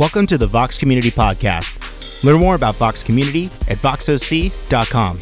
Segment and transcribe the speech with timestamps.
[0.00, 2.24] Welcome to the Vox Community Podcast.
[2.24, 5.18] Learn more about Vox Community at voxoc.com.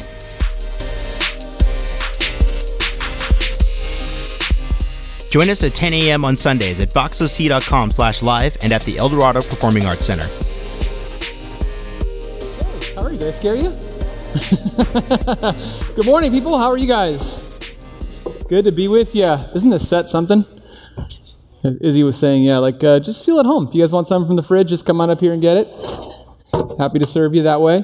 [5.29, 6.23] Join us at 10 a.m.
[6.23, 10.23] on Sundays at voxoc.com slash live and at the Eldorado Performing Arts Center.
[12.95, 13.27] How are you?
[13.27, 13.71] I scare you?
[15.95, 16.57] Good morning, people.
[16.57, 17.35] How are you guys?
[18.47, 19.25] Good to be with you.
[19.53, 20.45] Isn't this set something?
[21.63, 23.67] Izzy was saying, yeah, like uh, just feel at home.
[23.67, 25.57] If you guys want something from the fridge, just come on up here and get
[25.57, 25.67] it.
[26.77, 27.83] Happy to serve you that way.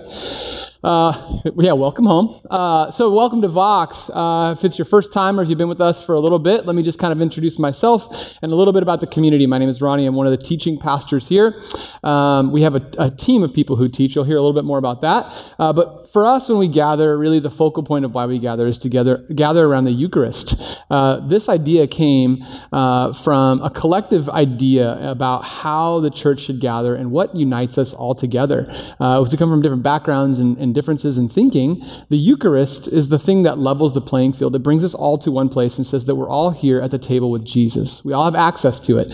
[0.85, 2.39] Uh, yeah, welcome home.
[2.47, 4.07] Uh, so, welcome to Vox.
[4.13, 6.37] Uh, if it's your first time or if you've been with us for a little
[6.37, 9.47] bit, let me just kind of introduce myself and a little bit about the community.
[9.47, 10.05] My name is Ronnie.
[10.05, 11.59] I'm one of the teaching pastors here.
[12.03, 14.13] Um, we have a, a, team of people who teach.
[14.13, 15.53] You'll hear a little bit more about that.
[15.57, 18.67] Uh, but for us, when we gather, really the focal point of why we gather
[18.67, 20.53] is to gather, gather around the Eucharist.
[20.91, 26.93] Uh, this idea came uh, from a collective idea about how the church should gather
[26.93, 28.67] and what unites us all together.
[28.99, 33.41] Uh, come from different backgrounds and, and differences in thinking, the Eucharist is the thing
[33.43, 34.55] that levels the playing field.
[34.55, 36.99] It brings us all to one place and says that we're all here at the
[36.99, 38.05] table with Jesus.
[38.05, 39.11] We all have access to it.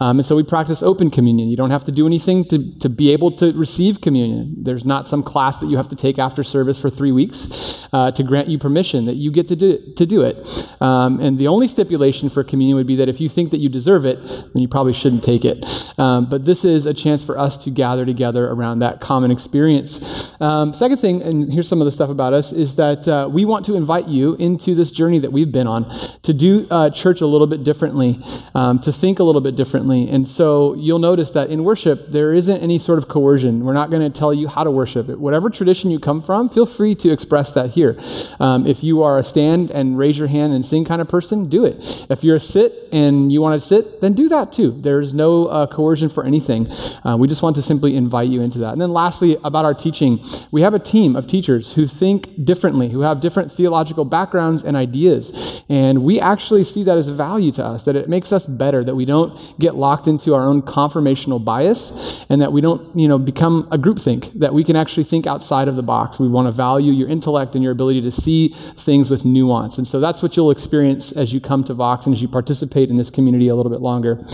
[0.00, 1.48] Um, and so we practice open communion.
[1.48, 4.54] You don't have to do anything to, to be able to receive communion.
[4.58, 8.10] There's not some class that you have to take after service for three weeks uh,
[8.10, 10.36] to grant you permission that you get to do, to do it.
[10.82, 13.68] Um, and the only stipulation for communion would be that if you think that you
[13.68, 15.64] deserve it, then you probably shouldn't take it.
[15.98, 20.00] Um, but this is a chance for us to gather together around that common experience.
[20.40, 23.44] Um, second thing, and here's some of the stuff about us, is that uh, we
[23.44, 25.90] want to invite you into this journey that we've been on
[26.22, 28.20] to do uh, church a little bit differently,
[28.54, 30.08] um, to think a little bit differently.
[30.08, 33.64] And so you'll notice that in worship, there isn't any sort of coercion.
[33.64, 35.08] We're not going to tell you how to worship.
[35.08, 37.98] Whatever tradition you come from, feel free to express that here.
[38.38, 41.48] Um, if you are a stand and raise your hand and sing kind of person,
[41.48, 42.06] do it.
[42.08, 44.70] If you're a sit and you want to sit, then do that too.
[44.70, 46.70] There's no uh, coercion for anything.
[47.04, 48.72] Uh, we just want to simply invite you into that.
[48.72, 52.90] And then lastly, about our teaching, we have a team of teachers who think differently,
[52.90, 55.62] who have different theological backgrounds and ideas.
[55.68, 58.84] And we actually see that as a value to us, that it makes us better,
[58.84, 63.08] that we don't get locked into our own confirmational bias, and that we don't, you
[63.08, 66.18] know, become a groupthink, that we can actually think outside of the box.
[66.18, 69.78] We want to value your intellect and your ability to see things with nuance.
[69.78, 72.90] And so that's what you'll experience as you come to Vox and as you participate
[72.90, 74.24] in this community a little bit longer.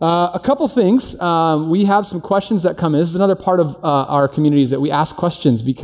[0.00, 1.18] Uh, a couple things.
[1.20, 3.00] Um, we have some questions that come in.
[3.00, 5.81] This is another part of uh, our community is that we ask questions because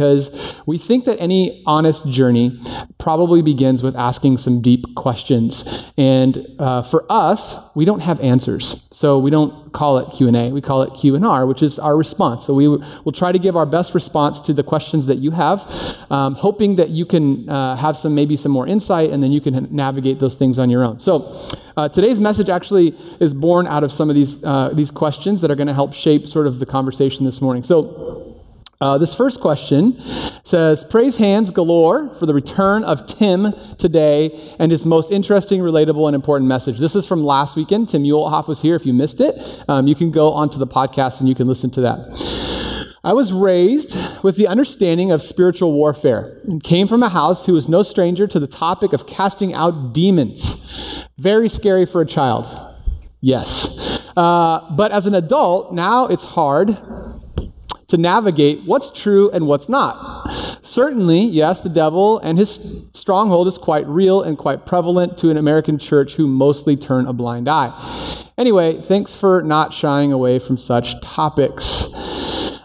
[0.66, 2.60] we think that any honest journey
[2.98, 5.64] probably begins with asking some deep questions.
[5.96, 8.86] And uh, for us, we don't have answers.
[8.90, 10.50] So we don't call it Q&A.
[10.50, 12.44] We call it Q&R, which is our response.
[12.44, 15.60] So we will try to give our best response to the questions that you have,
[16.10, 19.40] um, hoping that you can uh, have some maybe some more insight and then you
[19.40, 21.00] can navigate those things on your own.
[21.00, 22.88] So uh, today's message actually
[23.20, 25.94] is born out of some of these, uh, these questions that are going to help
[25.94, 27.62] shape sort of the conversation this morning.
[27.62, 28.27] So
[28.80, 30.00] uh, this first question
[30.44, 36.06] says, Praise hands galore for the return of Tim today and his most interesting, relatable,
[36.06, 36.78] and important message.
[36.78, 37.88] This is from last weekend.
[37.88, 38.76] Tim Muehlhoff was here.
[38.76, 41.70] If you missed it, um, you can go onto the podcast and you can listen
[41.72, 41.98] to that.
[43.02, 47.54] I was raised with the understanding of spiritual warfare and came from a house who
[47.54, 51.06] was no stranger to the topic of casting out demons.
[51.16, 52.46] Very scary for a child.
[53.20, 54.06] Yes.
[54.16, 56.76] Uh, but as an adult, now it's hard
[57.88, 60.58] to navigate what's true and what's not.
[60.62, 65.36] Certainly, yes, the devil and his stronghold is quite real and quite prevalent to an
[65.36, 67.72] American church who mostly turn a blind eye.
[68.36, 71.86] Anyway, thanks for not shying away from such topics.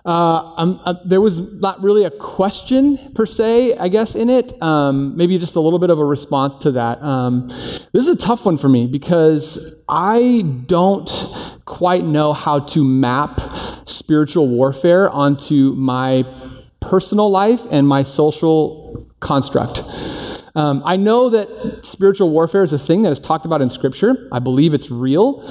[0.06, 4.62] Uh, um, uh, there was not really a question per se, I guess, in it.
[4.62, 7.02] Um, maybe just a little bit of a response to that.
[7.02, 7.48] Um,
[7.94, 11.10] this is a tough one for me because I don't
[11.66, 13.40] quite know how to map
[13.86, 16.26] spiritual warfare onto my
[16.82, 19.84] personal life and my social construct.
[20.56, 24.28] Um, I know that spiritual warfare is a thing that is talked about in Scripture.
[24.32, 25.42] I believe it's real.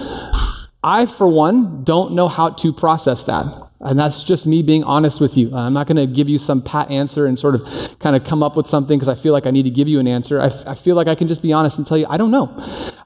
[0.84, 3.46] I, for one, don't know how to process that.
[3.82, 5.54] And that's just me being honest with you.
[5.54, 8.42] I'm not going to give you some pat answer and sort of kind of come
[8.42, 10.40] up with something because I feel like I need to give you an answer.
[10.40, 12.30] I, f- I feel like I can just be honest and tell you, I don't
[12.30, 12.54] know.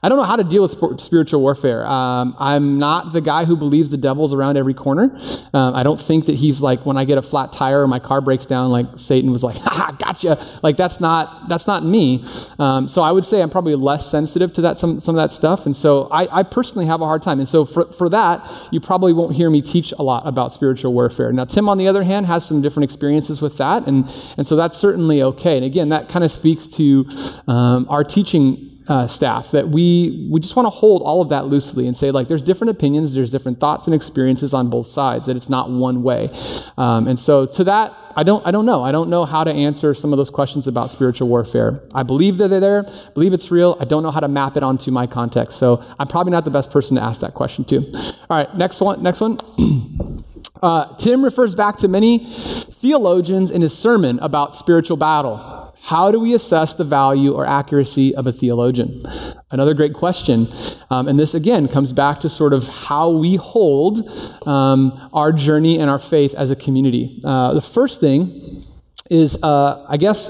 [0.03, 1.85] I don't know how to deal with sp- spiritual warfare.
[1.85, 5.17] Um, I'm not the guy who believes the devil's around every corner.
[5.53, 7.99] Um, I don't think that he's like, when I get a flat tire or my
[7.99, 10.45] car breaks down, like Satan was like, ha, ha, gotcha.
[10.61, 12.23] Like that's not, that's not me.
[12.59, 15.33] Um, so I would say I'm probably less sensitive to that, some, some of that
[15.33, 15.65] stuff.
[15.65, 17.39] And so I, I personally have a hard time.
[17.39, 20.66] And so for, for that, you probably won't hear me teach a lot about spiritual
[20.67, 21.31] spiritual warfare.
[21.31, 24.03] Now, Tim, on the other hand, has some different experiences with that, and,
[24.37, 25.55] and so that's certainly okay.
[25.55, 27.05] And again, that kind of speaks to
[27.47, 31.45] um, our teaching uh, staff that we we just want to hold all of that
[31.45, 35.25] loosely and say like there's different opinions, there's different thoughts and experiences on both sides.
[35.25, 36.29] That it's not one way.
[36.77, 38.83] Um, and so to that, I don't I don't know.
[38.83, 41.81] I don't know how to answer some of those questions about spiritual warfare.
[41.93, 43.75] I believe that they're there, believe it's real.
[43.79, 45.59] I don't know how to map it onto my context.
[45.59, 47.91] So I'm probably not the best person to ask that question to.
[48.29, 49.03] All right, next one.
[49.03, 49.37] Next one.
[50.61, 52.25] Uh, Tim refers back to many
[52.71, 55.75] theologians in his sermon about spiritual battle.
[55.81, 59.05] How do we assess the value or accuracy of a theologian?
[59.51, 60.51] Another great question.
[60.89, 64.09] Um, and this, again, comes back to sort of how we hold
[64.45, 67.21] um, our journey and our faith as a community.
[67.23, 68.65] Uh, the first thing
[69.09, 70.29] is, uh, I guess,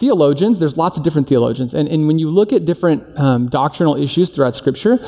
[0.00, 1.74] theologians, there's lots of different theologians.
[1.74, 4.98] And, and when you look at different um, doctrinal issues throughout Scripture,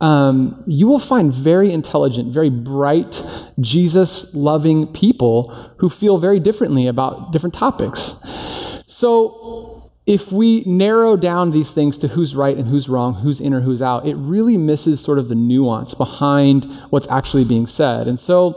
[0.00, 3.22] um, you will find very intelligent, very bright,
[3.60, 8.14] Jesus loving people who feel very differently about different topics.
[8.86, 9.77] So,
[10.08, 13.60] if we narrow down these things to who's right and who's wrong, who's in or
[13.60, 18.08] who's out, it really misses sort of the nuance behind what's actually being said.
[18.08, 18.54] And so,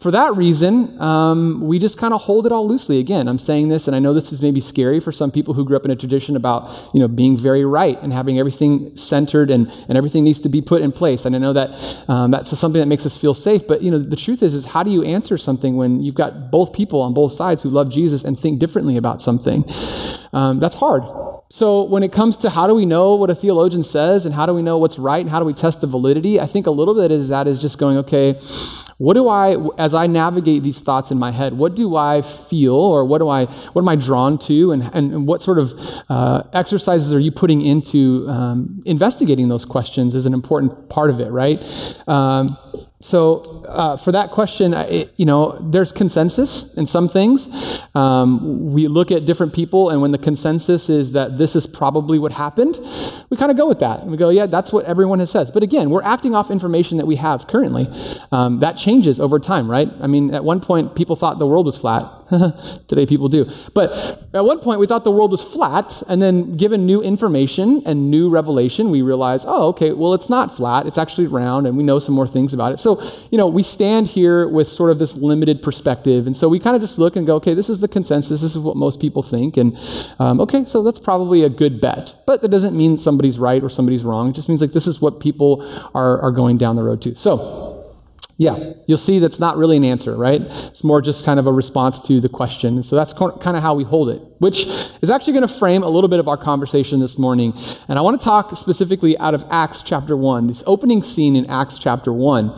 [0.00, 3.00] for that reason, um, we just kind of hold it all loosely.
[3.00, 5.66] Again, I'm saying this, and I know this is maybe scary for some people who
[5.66, 9.50] grew up in a tradition about you know being very right and having everything centered
[9.50, 11.26] and, and everything needs to be put in place.
[11.26, 13.66] And I know that um, that's something that makes us feel safe.
[13.66, 16.50] But you know, the truth is, is how do you answer something when you've got
[16.50, 19.70] both people on both sides who love Jesus and think differently about something?
[20.32, 21.44] Um, that's hard hard.
[21.50, 24.46] So, when it comes to how do we know what a theologian says and how
[24.46, 26.70] do we know what's right and how do we test the validity, I think a
[26.70, 28.40] little bit is that is just going, okay,
[28.98, 32.74] what do I, as I navigate these thoughts in my head, what do I feel
[32.74, 35.74] or what do I, what am I drawn to and, and what sort of
[36.08, 41.20] uh, exercises are you putting into um, investigating those questions is an important part of
[41.20, 41.60] it, right?
[42.06, 42.56] Um,
[43.04, 47.50] so uh, for that question, it, you know, there's consensus in some things.
[47.94, 52.18] Um, we look at different people, and when the consensus is that this is probably
[52.18, 52.78] what happened,
[53.28, 54.00] we kind of go with that.
[54.00, 55.50] And we go, yeah, that's what everyone has said.
[55.52, 57.88] But again, we're acting off information that we have currently.
[58.32, 59.90] Um, that changes over time, right?
[60.00, 62.10] I mean, at one point, people thought the world was flat.
[62.88, 63.50] Today, people do.
[63.74, 63.92] But
[64.32, 68.10] at one point, we thought the world was flat, and then given new information and
[68.10, 70.86] new revelation, we realize, oh, okay, well, it's not flat.
[70.86, 72.80] It's actually round, and we know some more things about it.
[72.80, 76.26] So, you know, we stand here with sort of this limited perspective.
[76.26, 78.40] And so we kind of just look and go, okay, this is the consensus.
[78.40, 79.56] This is what most people think.
[79.56, 79.78] And
[80.18, 82.14] um, okay, so that's probably a good bet.
[82.26, 84.30] But that doesn't mean somebody's right or somebody's wrong.
[84.30, 85.62] It just means like this is what people
[85.94, 87.14] are, are going down the road to.
[87.14, 87.73] So,
[88.36, 90.42] yeah, you'll see that's not really an answer, right?
[90.42, 92.82] It's more just kind of a response to the question.
[92.82, 94.66] So that's kind of how we hold it, which
[95.02, 97.52] is actually going to frame a little bit of our conversation this morning.
[97.88, 101.46] And I want to talk specifically out of Acts chapter 1, this opening scene in
[101.46, 102.52] Acts chapter 1.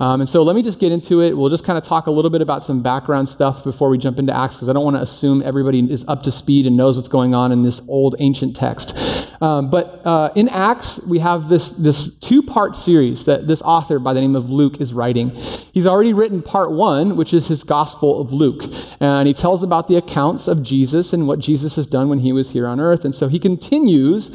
[0.00, 1.36] Um, and so let me just get into it.
[1.36, 4.18] We'll just kind of talk a little bit about some background stuff before we jump
[4.18, 6.96] into Acts, because I don't want to assume everybody is up to speed and knows
[6.96, 8.96] what's going on in this old ancient text.
[9.42, 13.98] Um, but uh, in Acts, we have this, this two part series that this author
[13.98, 15.30] by the name of Luke is writing.
[15.72, 18.62] He's already written part one, which is his Gospel of Luke.
[19.00, 22.32] And he tells about the accounts of Jesus and what Jesus has done when he
[22.32, 23.04] was here on earth.
[23.04, 24.30] And so he continues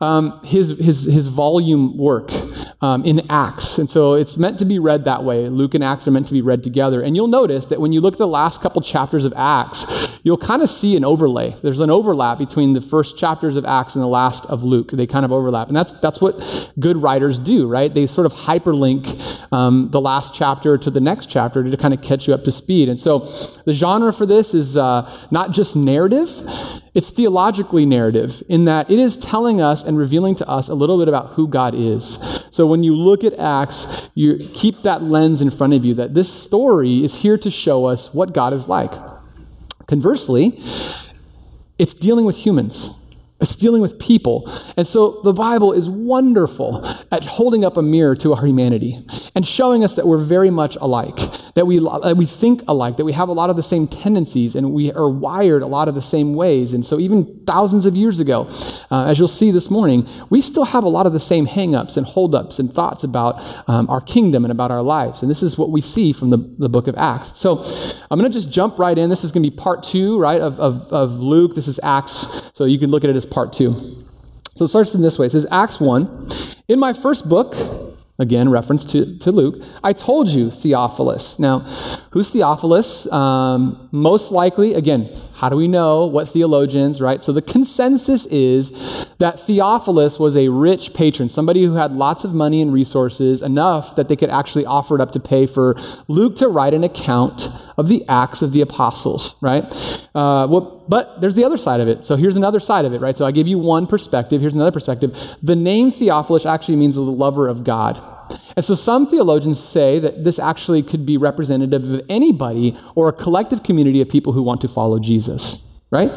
[0.00, 2.30] um, his, his, his volume work
[2.82, 3.78] um, in Acts.
[3.78, 5.48] And so it's meant to be read that way.
[5.48, 7.02] Luke and Acts are meant to be read together.
[7.02, 9.86] And you'll notice that when you look at the last couple chapters of Acts,
[10.22, 11.56] you'll kind of see an overlay.
[11.62, 14.90] There's an overlap between the first chapters of Acts and the last of Luke.
[14.90, 15.68] They kind of overlap.
[15.68, 16.34] And that's, that's what
[16.78, 17.92] good writers do, right?
[17.92, 22.02] They sort of hyperlink um, the last chapter to the next chapter to kind of
[22.02, 22.88] catch you up to speed.
[22.88, 23.20] And so
[23.64, 25.93] the genre for this is uh, not just narrative,
[26.94, 30.98] it's theologically narrative in that it is telling us and revealing to us a little
[30.98, 32.18] bit about who God is.
[32.50, 36.14] So when you look at Acts, you keep that lens in front of you that
[36.14, 38.92] this story is here to show us what God is like.
[39.86, 40.62] Conversely,
[41.78, 42.90] it's dealing with humans.
[43.40, 44.50] It's dealing with people.
[44.76, 49.46] And so the Bible is wonderful at holding up a mirror to our humanity and
[49.46, 51.16] showing us that we're very much alike,
[51.54, 54.56] that we, that we think alike, that we have a lot of the same tendencies,
[54.56, 56.72] and we are wired a lot of the same ways.
[56.72, 58.48] And so even thousands of years ago,
[58.90, 61.96] uh, as you'll see this morning, we still have a lot of the same hangups
[61.96, 65.22] and holdups and thoughts about um, our kingdom and about our lives.
[65.22, 67.38] And this is what we see from the, the book of Acts.
[67.38, 67.64] So
[68.10, 69.08] I'm going to just jump right in.
[69.08, 71.54] This is going to be part two, right, of, of, of Luke.
[71.54, 72.26] This is Acts.
[72.54, 74.03] So you can look at it as part two.
[74.56, 75.26] So it starts in this way.
[75.26, 76.30] It says, Acts 1.
[76.68, 77.56] In my first book,
[78.18, 81.38] again, reference to, to Luke, I told you, Theophilus.
[81.38, 81.60] Now,
[82.10, 83.10] who's Theophilus?
[83.12, 85.10] Um, most likely, again,
[85.44, 87.22] how do we know what theologians, right?
[87.22, 88.72] So the consensus is
[89.18, 93.94] that Theophilus was a rich patron, somebody who had lots of money and resources, enough
[93.96, 95.76] that they could actually offer it up to pay for
[96.08, 99.64] Luke to write an account of the Acts of the Apostles, right?
[100.14, 100.46] Uh,
[100.88, 102.06] but there's the other side of it.
[102.06, 103.14] So here's another side of it, right?
[103.14, 104.40] So I give you one perspective.
[104.40, 105.14] Here's another perspective.
[105.42, 108.13] The name Theophilus actually means the lover of God.
[108.56, 113.12] And so some theologians say that this actually could be representative of anybody or a
[113.12, 115.66] collective community of people who want to follow Jesus.
[115.90, 116.10] Right?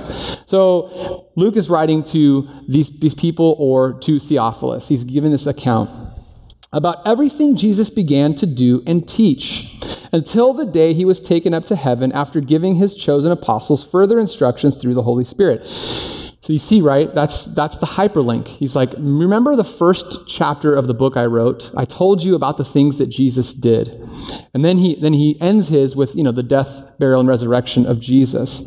[0.45, 4.87] So Luke is writing to these, these people or to Theophilus.
[4.87, 5.89] He's giving this account
[6.73, 9.79] about everything Jesus began to do and teach
[10.11, 14.19] until the day he was taken up to heaven after giving his chosen apostles further
[14.19, 15.65] instructions through the Holy Spirit.
[16.39, 17.13] So you see, right?
[17.13, 18.47] That's that's the hyperlink.
[18.47, 21.71] He's like, remember the first chapter of the book I wrote?
[21.75, 23.89] I told you about the things that Jesus did.
[24.53, 27.85] And then he then he ends his with, you know, the death, burial, and resurrection
[27.85, 28.63] of Jesus.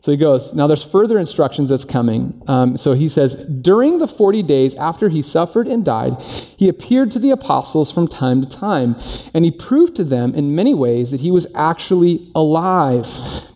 [0.00, 2.42] So he goes, now there's further instructions that's coming.
[2.48, 6.20] Um, so he says, during the 40 days after he suffered and died,
[6.56, 8.96] he appeared to the apostles from time to time,
[9.32, 13.08] and he proved to them in many ways that he was actually alive.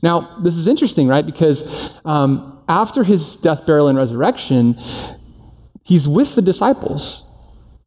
[0.02, 1.26] Now, this is interesting, right?
[1.26, 1.64] Because
[2.04, 4.78] um, after his death, burial, and resurrection,
[5.85, 7.26] he's with the disciples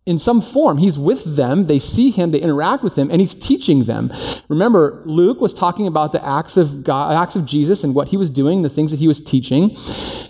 [0.05, 0.79] in some form.
[0.79, 4.11] He's with them, they see him, they interact with him, and he's teaching them.
[4.47, 8.17] Remember, Luke was talking about the acts of God, acts of Jesus and what he
[8.17, 9.77] was doing, the things that he was teaching.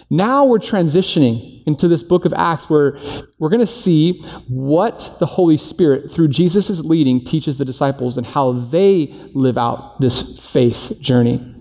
[0.10, 3.00] Now we're transitioning into this book of Acts where
[3.38, 8.26] we're going to see what the Holy Spirit, through Jesus' leading, teaches the disciples and
[8.26, 11.59] how they live out this faith journey.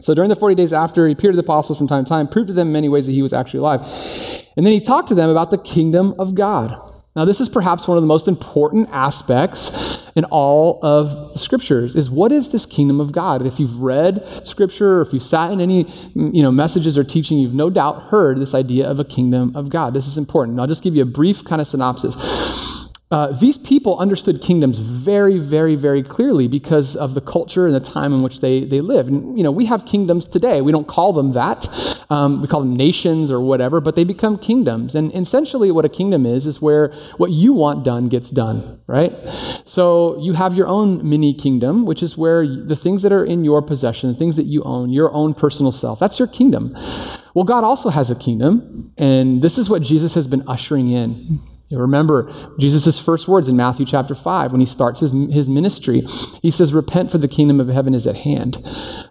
[0.00, 2.28] So during the 40 days after, he appeared to the apostles from time to time,
[2.28, 3.80] proved to them in many ways that he was actually alive.
[4.56, 6.76] And then he talked to them about the kingdom of God.
[7.16, 9.72] Now, this is perhaps one of the most important aspects
[10.14, 13.44] in all of the scriptures is what is this kingdom of God?
[13.44, 17.02] If you've read scripture or if you sat in any mm, you know, messages or
[17.02, 19.94] teaching, you've no doubt heard this idea of a kingdom of God.
[19.94, 20.60] This is important.
[20.60, 22.14] I'll just give you a brief kind of synopsis.
[23.10, 27.80] Uh, these people understood kingdoms very, very, very clearly because of the culture and the
[27.80, 29.08] time in which they, they live.
[29.08, 30.60] And, you know, we have kingdoms today.
[30.60, 31.68] We don't call them that.
[32.10, 34.94] Um, we call them nations or whatever, but they become kingdoms.
[34.94, 39.14] And essentially, what a kingdom is, is where what you want done gets done, right?
[39.64, 43.42] So you have your own mini kingdom, which is where the things that are in
[43.42, 46.76] your possession, the things that you own, your own personal self, that's your kingdom.
[47.32, 51.40] Well, God also has a kingdom, and this is what Jesus has been ushering in.
[51.68, 56.00] You remember Jesus' first words in Matthew chapter 5 when he starts his, his ministry.
[56.40, 58.56] He says, Repent, for the kingdom of heaven is at hand.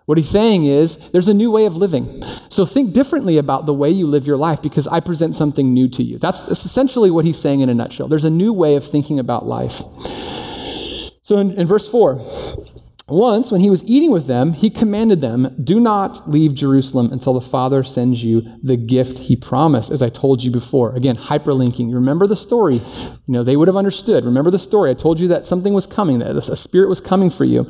[0.06, 2.24] What he's saying is, there's a new way of living.
[2.50, 5.88] So think differently about the way you live your life because I present something new
[5.90, 6.18] to you.
[6.18, 8.08] That's, that's essentially what he's saying in a nutshell.
[8.08, 9.84] There's a new way of thinking about life.
[11.22, 12.20] So in, in verse 4,
[13.10, 17.34] once, when he was eating with them, he commanded them, Do not leave Jerusalem until
[17.34, 20.94] the Father sends you the gift he promised, as I told you before.
[20.94, 21.90] Again, hyperlinking.
[21.90, 22.76] You remember the story.
[22.76, 24.26] You know, they would have understood.
[24.26, 24.92] Remember the story.
[24.92, 27.70] I told you that something was coming, that a spirit was coming for you.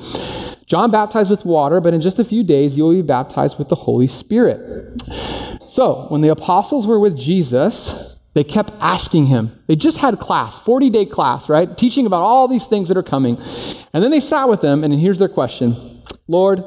[0.66, 3.70] John baptized with water, but in just a few days you will be baptized with
[3.70, 5.02] the Holy Spirit.
[5.70, 9.58] So, when the apostles were with Jesus, they kept asking him.
[9.68, 11.78] They just had class, 40 day class, right?
[11.78, 13.38] Teaching about all these things that are coming.
[13.94, 16.64] And then they sat with them, and here's their question Lord,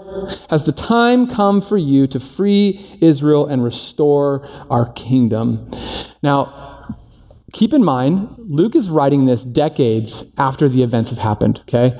[0.48, 5.70] has the time come for you to free Israel and restore our kingdom?
[6.22, 6.79] Now,
[7.52, 11.96] keep in mind, Luke is writing this decades after the events have happened, okay?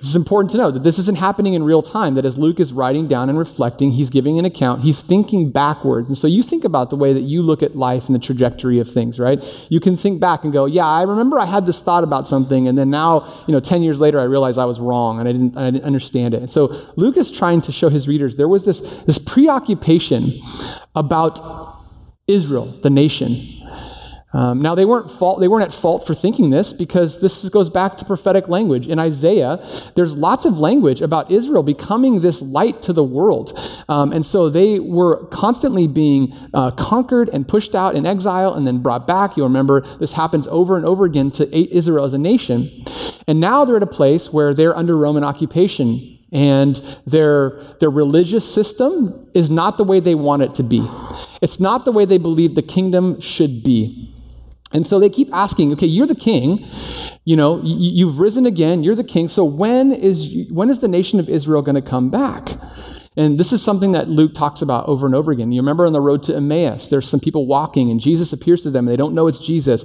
[0.00, 2.72] Is important to know that this isn't happening in real time, that as Luke is
[2.72, 6.08] writing down and reflecting, he's giving an account, he's thinking backwards.
[6.08, 8.78] And so you think about the way that you look at life and the trajectory
[8.78, 9.42] of things, right?
[9.68, 12.68] You can think back and go, yeah, I remember I had this thought about something,
[12.68, 15.32] and then now, you know, 10 years later, I realized I was wrong and I
[15.32, 16.42] didn't, I didn't understand it.
[16.42, 20.40] And so Luke is trying to show his readers there was this, this preoccupation
[20.94, 21.40] about
[22.26, 23.55] Israel, the nation,
[24.36, 27.70] um, now they weren't fault, they weren't at fault for thinking this because this goes
[27.70, 28.86] back to prophetic language.
[28.86, 34.12] In Isaiah, there's lots of language about Israel becoming this light to the world, um,
[34.12, 38.82] and so they were constantly being uh, conquered and pushed out in exile and then
[38.82, 39.38] brought back.
[39.38, 42.84] You'll remember this happens over and over again to Israel as a nation,
[43.26, 48.52] and now they're at a place where they're under Roman occupation and their, their religious
[48.52, 50.86] system is not the way they want it to be.
[51.40, 54.12] It's not the way they believe the kingdom should be.
[54.72, 56.66] And so they keep asking, okay, you're the king.
[57.24, 58.82] You know, you've risen again.
[58.82, 59.28] You're the king.
[59.28, 62.58] So when is, when is the nation of Israel going to come back?
[63.16, 65.50] And this is something that Luke talks about over and over again.
[65.50, 68.70] You remember on the road to Emmaus, there's some people walking, and Jesus appears to
[68.70, 69.84] them, and they don't know it's Jesus.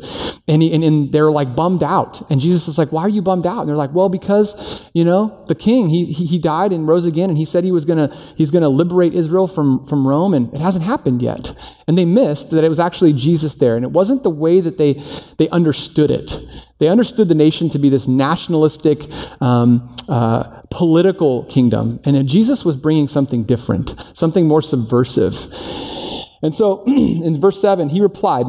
[0.50, 2.30] And, he, and, and, they're like bummed out.
[2.30, 3.62] And Jesus is like, Why are you bummed out?
[3.62, 7.06] And they're like, Well, because, you know, the king, he, he, he died and rose
[7.06, 10.54] again, and he said he was gonna, he's gonna liberate Israel from, from Rome, and
[10.54, 11.54] it hasn't happened yet.
[11.88, 13.76] And they missed that it was actually Jesus there.
[13.76, 15.02] And it wasn't the way that they,
[15.38, 16.38] they understood it.
[16.82, 19.08] They understood the nation to be this nationalistic,
[19.40, 22.00] um, uh, political kingdom.
[22.06, 25.46] And Jesus was bringing something different, something more subversive.
[26.42, 28.48] And so in verse 7, he replied,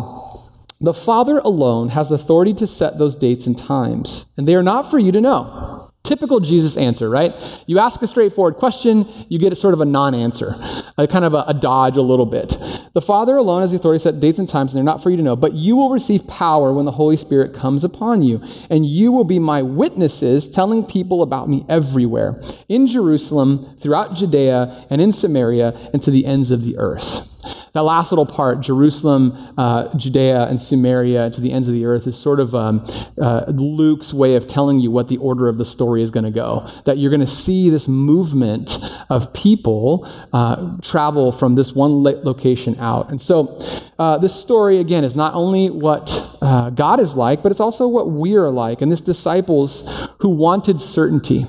[0.80, 4.90] The Father alone has authority to set those dates and times, and they are not
[4.90, 5.81] for you to know.
[6.04, 7.32] Typical Jesus answer, right?
[7.66, 10.56] You ask a straightforward question, you get sort of a non answer,
[10.98, 12.56] a kind of a, a, dodge a little bit.
[12.92, 15.10] The Father alone has the authority to set dates and times, and they're not for
[15.10, 18.42] you to know, but you will receive power when the Holy Spirit comes upon you,
[18.68, 24.86] and you will be my witnesses, telling people about me everywhere in Jerusalem, throughout Judea,
[24.90, 27.31] and in Samaria, and to the ends of the earth.
[27.72, 32.06] That last little part, Jerusalem, uh, Judea, and Samaria to the ends of the earth,
[32.06, 32.86] is sort of um,
[33.20, 36.30] uh, Luke's way of telling you what the order of the story is going to
[36.30, 36.68] go.
[36.84, 42.78] That you're going to see this movement of people uh, travel from this one location
[42.78, 43.10] out.
[43.10, 43.58] And so,
[43.98, 47.86] uh, this story, again, is not only what uh, God is like, but it's also
[47.86, 48.82] what we are like.
[48.82, 51.46] And this disciples who wanted certainty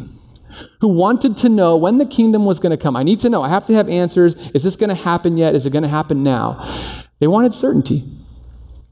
[0.82, 2.96] who wanted to know when the kingdom was going to come.
[2.96, 3.42] I need to know.
[3.42, 4.36] I have to have answers.
[4.54, 5.56] Is this going to happen yet?
[5.56, 7.04] Is it going to happen now?
[7.20, 8.04] They wanted certainty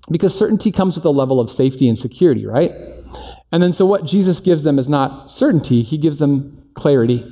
[0.09, 2.71] because certainty comes with a level of safety and security, right?
[3.51, 7.25] And then so what Jesus gives them is not certainty, he gives them clarity.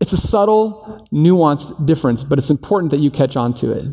[0.00, 3.84] It's a subtle, nuanced difference, but it's important that you catch on to it.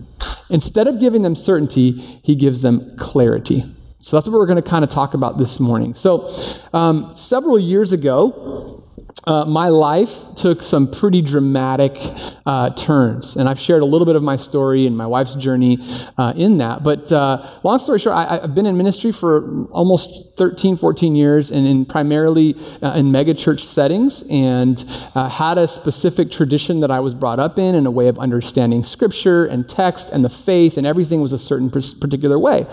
[0.50, 3.64] Instead of giving them certainty, he gives them clarity.
[4.02, 5.96] So that's what we're going to kind of talk about this morning.
[5.96, 6.32] So,
[6.74, 8.84] um, several years ago,
[9.24, 11.98] uh, my life took some pretty dramatic
[12.46, 13.36] uh, turns.
[13.36, 15.80] And I've shared a little bit of my story and my wife's journey
[16.18, 16.84] uh, in that.
[16.84, 21.50] But uh, long story short, I, have been in ministry for almost 13, 14 years
[21.50, 24.84] and in primarily uh, in megachurch settings and
[25.16, 28.20] uh, had a specific tradition that I was brought up in and a way of
[28.20, 32.68] understanding scripture and text and the faith and everything was a certain particular way.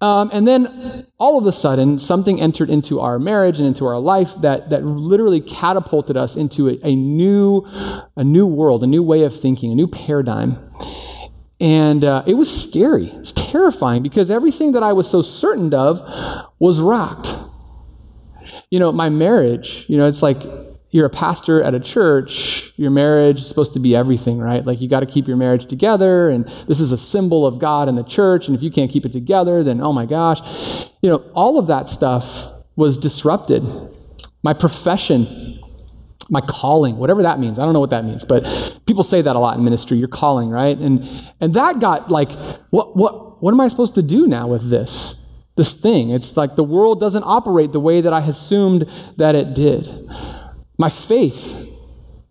[0.00, 3.98] Um, and then all of a sudden, something entered into our marriage and into our
[3.98, 7.66] life that, that literally catapulted us into a, a, new,
[8.16, 10.58] a new world, a new way of thinking, a new paradigm.
[11.60, 13.06] And uh, it was scary.
[13.06, 16.02] It was terrifying because everything that I was so certain of
[16.58, 17.36] was rocked.
[18.70, 20.42] You know, my marriage, you know, it's like
[20.94, 24.64] you're a pastor at a church, your marriage is supposed to be everything, right?
[24.64, 27.88] Like you got to keep your marriage together, and this is a symbol of God
[27.88, 30.38] and the church, and if you can't keep it together, then oh my gosh.
[31.02, 33.64] You know, all of that stuff was disrupted.
[34.44, 35.58] My profession,
[36.30, 37.58] my calling, whatever that means.
[37.58, 38.44] I don't know what that means, but
[38.86, 40.78] people say that a lot in ministry, your calling, right?
[40.78, 41.02] And
[41.40, 42.30] and that got like,
[42.70, 45.28] what what what am I supposed to do now with this?
[45.56, 46.10] This thing.
[46.10, 49.88] It's like the world doesn't operate the way that I assumed that it did
[50.78, 51.56] my faith,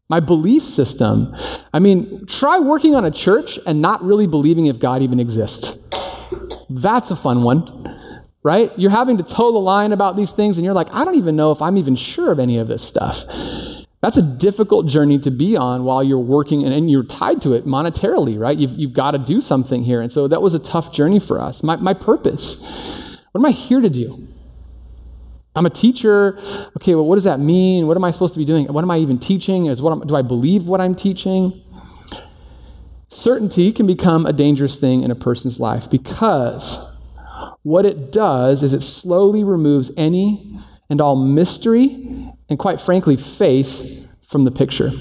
[0.10, 1.36] my belief system.
[1.73, 5.88] I mean, try working on a church and not really believing if God even exists.
[6.69, 7.65] That's a fun one,
[8.43, 8.71] right?
[8.77, 11.36] You're having to toe the line about these things, and you're like, I don't even
[11.36, 13.25] know if I'm even sure of any of this stuff.
[14.01, 17.53] That's a difficult journey to be on while you're working and, and you're tied to
[17.53, 18.58] it monetarily, right?
[18.58, 20.01] You've, you've got to do something here.
[20.01, 21.63] And so that was a tough journey for us.
[21.63, 22.58] My, my purpose
[23.34, 24.27] what am I here to do?
[25.56, 26.39] I'm a teacher.
[26.78, 27.88] Okay, well, what does that mean?
[27.88, 28.66] What am I supposed to be doing?
[28.68, 29.68] What am I even teaching?
[29.68, 31.62] Is what do I believe what I'm teaching?
[33.08, 36.80] Certainty can become a dangerous thing in a person's life because
[37.62, 44.08] what it does is it slowly removes any and all mystery and, quite frankly, faith
[44.28, 44.92] from the picture.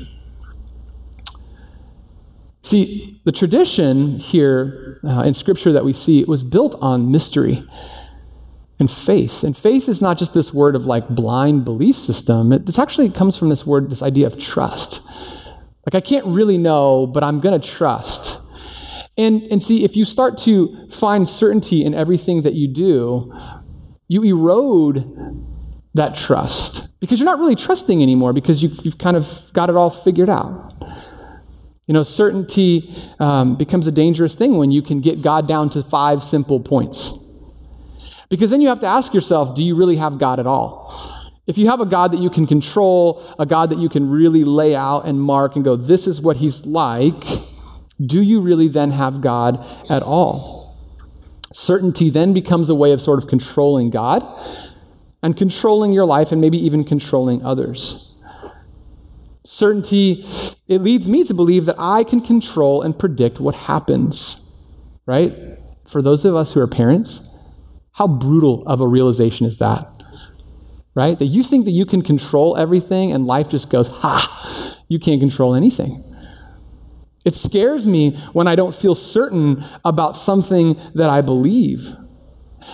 [2.62, 7.64] See, the tradition here uh, in Scripture that we see was built on mystery
[8.82, 9.44] and faith.
[9.44, 12.50] And faith is not just this word of like blind belief system.
[12.50, 15.00] It, this actually comes from this word, this idea of trust.
[15.86, 18.40] Like I can't really know, but I'm going to trust.
[19.16, 23.32] And, and see, if you start to find certainty in everything that you do,
[24.08, 24.96] you erode
[25.94, 29.76] that trust because you're not really trusting anymore because you've, you've kind of got it
[29.76, 30.74] all figured out.
[31.86, 35.84] You know, certainty um, becomes a dangerous thing when you can get God down to
[35.84, 37.21] five simple points.
[38.32, 40.90] Because then you have to ask yourself do you really have God at all?
[41.46, 44.42] If you have a God that you can control, a God that you can really
[44.42, 47.24] lay out and mark and go, this is what he's like,
[48.00, 50.78] do you really then have God at all?
[51.52, 54.22] Certainty then becomes a way of sort of controlling God
[55.22, 58.14] and controlling your life and maybe even controlling others.
[59.44, 60.24] Certainty,
[60.68, 64.48] it leads me to believe that I can control and predict what happens,
[65.04, 65.58] right?
[65.86, 67.28] For those of us who are parents,
[67.92, 69.88] how brutal of a realization is that?
[70.94, 71.18] Right?
[71.18, 75.20] That you think that you can control everything and life just goes, ha, you can't
[75.20, 76.04] control anything.
[77.24, 81.96] It scares me when I don't feel certain about something that I believe.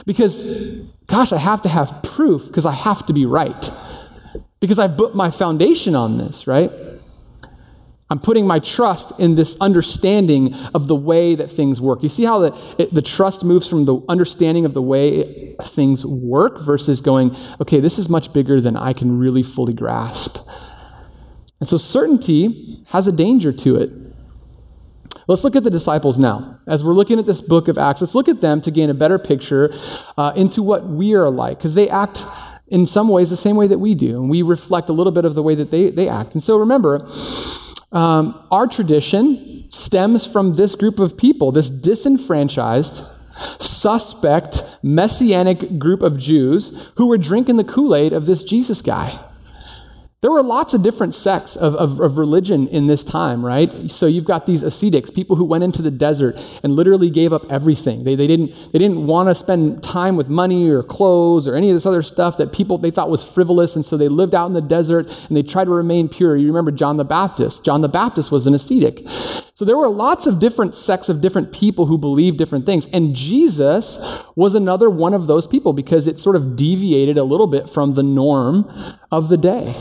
[0.07, 0.43] Because,
[1.07, 3.71] gosh, I have to have proof because I have to be right.
[4.61, 6.73] Because I've put my foundation on this, right?
[8.11, 12.03] I'm putting my trust in this understanding of the way that things work.
[12.03, 16.07] You see how the, it, the trust moves from the understanding of the way things
[16.07, 20.39] work versus going, okay, this is much bigger than I can really fully grasp.
[21.61, 23.91] And so certainty has a danger to it.
[25.27, 26.59] Let's look at the disciples now.
[26.67, 28.95] As we're looking at this book of Acts, let's look at them to gain a
[28.95, 29.75] better picture
[30.17, 32.25] uh, into what we are like, because they act
[32.69, 35.27] in some ways the same way that we do, and we reflect a little bit
[35.27, 36.33] of the way that they, they act.
[36.33, 37.07] And so remember,
[37.93, 43.03] um, our tradition stems from this group of people, this disenfranchised,
[43.59, 49.25] suspect, messianic group of Jews who were drinking the Kool Aid of this Jesus guy.
[50.21, 53.89] There were lots of different sects of, of, of, religion in this time, right?
[53.89, 57.49] So you've got these ascetics, people who went into the desert and literally gave up
[57.49, 58.03] everything.
[58.03, 61.71] They, they didn't, they didn't want to spend time with money or clothes or any
[61.71, 64.47] of this other stuff that people they thought was frivolous, and so they lived out
[64.47, 66.37] in the desert and they tried to remain pure.
[66.37, 67.65] You remember John the Baptist.
[67.65, 69.07] John the Baptist was an ascetic.
[69.55, 72.89] So there were lots of different sects of different people who believed different things.
[72.89, 73.97] And Jesus
[74.35, 77.95] was another one of those people because it sort of deviated a little bit from
[77.95, 78.69] the norm
[79.13, 79.77] of the day.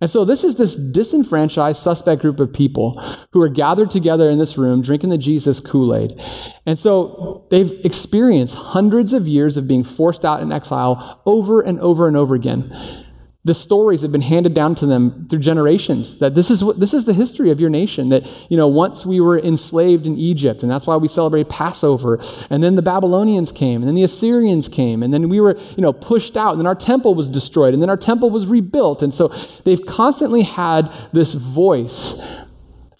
[0.00, 3.00] And so, this is this disenfranchised, suspect group of people
[3.32, 6.20] who are gathered together in this room drinking the Jesus Kool Aid.
[6.66, 11.80] And so, they've experienced hundreds of years of being forced out in exile over and
[11.80, 13.03] over and over again
[13.44, 16.94] the stories have been handed down to them through generations that this is what this
[16.94, 20.62] is the history of your nation that you know once we were enslaved in egypt
[20.62, 24.68] and that's why we celebrate passover and then the babylonians came and then the assyrians
[24.68, 27.74] came and then we were you know pushed out and then our temple was destroyed
[27.74, 29.28] and then our temple was rebuilt and so
[29.64, 32.20] they've constantly had this voice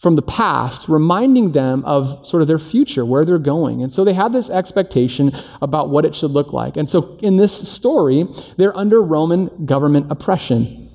[0.05, 3.83] from the past, reminding them of sort of their future, where they're going.
[3.83, 6.77] And so they have this expectation about what it should look like.
[6.77, 8.27] And so in this story,
[8.59, 10.91] they're under Roman government oppression.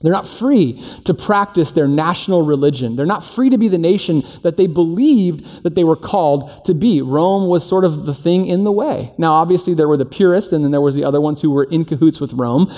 [0.00, 2.96] They're not free to practice their national religion.
[2.96, 6.74] They're not free to be the nation that they believed that they were called to
[6.74, 7.02] be.
[7.02, 9.12] Rome was sort of the thing in the way.
[9.16, 11.64] Now, obviously, there were the purists, and then there was the other ones who were
[11.64, 12.72] in cahoots with Rome.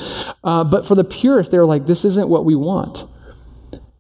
[0.45, 3.07] Uh, but for the purists, they were like, this isn't what we want.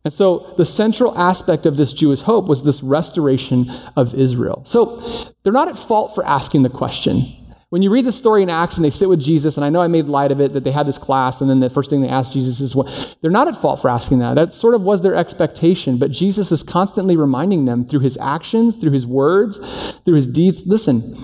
[0.04, 4.62] And so the central aspect of this Jewish hope was this restoration of Israel.
[4.66, 5.00] So
[5.42, 7.36] they're not at fault for asking the question.
[7.72, 9.80] When you read the story in Acts and they sit with Jesus, and I know
[9.80, 12.02] I made light of it that they had this class, and then the first thing
[12.02, 14.34] they asked Jesus is what they're not at fault for asking that.
[14.34, 18.76] That sort of was their expectation, but Jesus is constantly reminding them through his actions,
[18.76, 19.58] through his words,
[20.04, 20.66] through his deeds.
[20.66, 21.16] Listen,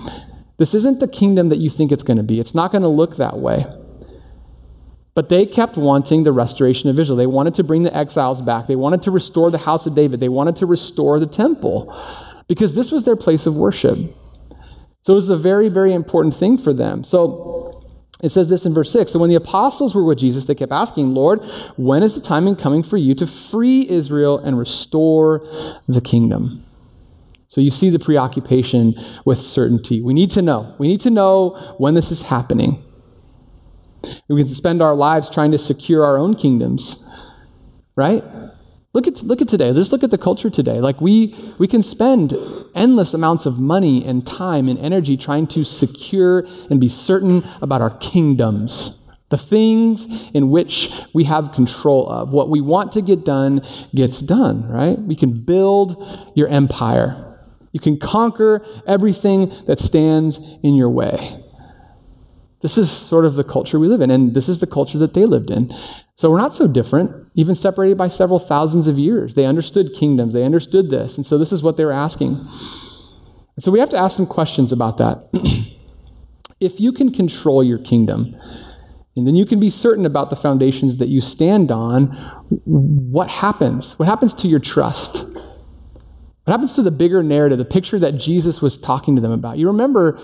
[0.57, 2.39] this isn't the kingdom that you think it's going to be.
[2.39, 3.65] It's not going to look that way.
[5.19, 7.17] But they kept wanting the restoration of Israel.
[7.17, 8.67] They wanted to bring the exiles back.
[8.67, 10.21] They wanted to restore the house of David.
[10.21, 11.93] They wanted to restore the temple
[12.47, 13.97] because this was their place of worship.
[15.01, 17.03] So it was a very, very important thing for them.
[17.03, 17.85] So
[18.23, 19.11] it says this in verse 6.
[19.11, 21.41] So when the apostles were with Jesus, they kept asking, Lord,
[21.75, 25.41] when is the timing coming for you to free Israel and restore
[25.85, 26.63] the kingdom?
[27.49, 30.01] So you see the preoccupation with certainty.
[30.01, 30.75] We need to know.
[30.77, 32.85] We need to know when this is happening.
[34.27, 37.09] We can spend our lives trying to secure our own kingdoms,
[37.95, 38.23] right?
[38.93, 39.71] Look at, look at today.
[39.73, 40.79] Just look at the culture today.
[40.79, 42.35] Like we, we can spend
[42.73, 47.81] endless amounts of money and time and energy trying to secure and be certain about
[47.81, 52.29] our kingdoms, the things in which we have control of.
[52.29, 53.61] What we want to get done
[53.93, 54.97] gets done, right?
[54.97, 57.39] We can build your empire.
[57.71, 61.43] You can conquer everything that stands in your way.
[62.61, 65.13] This is sort of the culture we live in, and this is the culture that
[65.13, 65.73] they lived in.
[66.15, 69.35] So we're not so different, even separated by several thousands of years.
[69.35, 72.45] They understood kingdoms, they understood this, and so this is what they were asking.
[73.59, 75.29] So we have to ask some questions about that.
[76.59, 78.35] if you can control your kingdom,
[79.15, 82.07] and then you can be certain about the foundations that you stand on,
[82.65, 83.97] what happens?
[83.99, 85.28] What happens to your trust?
[86.49, 89.59] What happens to the bigger narrative, the picture that Jesus was talking to them about?
[89.59, 90.19] You remember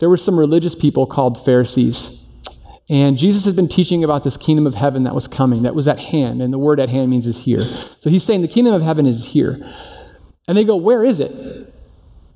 [0.00, 2.26] there were some religious people called Pharisees.
[2.90, 5.88] And Jesus had been teaching about this kingdom of heaven that was coming, that was
[5.88, 6.42] at hand.
[6.42, 7.62] And the word at hand means is here.
[8.00, 9.66] So he's saying the kingdom of heaven is here.
[10.46, 11.32] And they go, Where is it?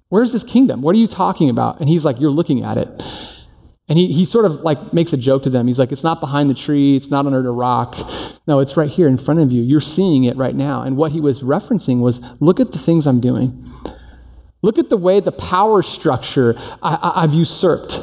[0.08, 0.80] Where's this kingdom?
[0.80, 1.78] What are you talking about?
[1.78, 2.88] And he's like, You're looking at it.
[3.88, 5.68] And he, he sort of like makes a joke to them.
[5.68, 7.96] He's like, it's not behind the tree, it's not under a rock.
[8.46, 9.62] No, it's right here in front of you.
[9.62, 10.82] You're seeing it right now.
[10.82, 13.64] And what he was referencing was look at the things I'm doing.
[14.62, 18.00] Look at the way the power structure I, have usurped.